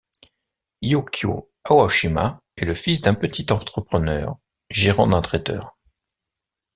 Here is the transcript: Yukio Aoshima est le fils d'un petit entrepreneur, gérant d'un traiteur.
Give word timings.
Yukio 0.81 1.51
Aoshima 1.63 2.41
est 2.57 2.65
le 2.65 2.73
fils 2.73 3.01
d'un 3.03 3.13
petit 3.13 3.53
entrepreneur, 3.53 4.35
gérant 4.71 5.05
d'un 5.05 5.21
traiteur. 5.21 5.77